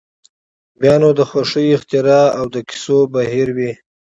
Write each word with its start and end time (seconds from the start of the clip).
بیا 0.79 0.95
نو 1.01 1.09
د 1.19 1.21
خوښیو 1.29 1.73
اختر 1.75 2.05
او 2.37 2.45
د 2.53 2.55
کیسو 2.69 2.97
بهیر 3.13 3.47
وي. 3.57 3.71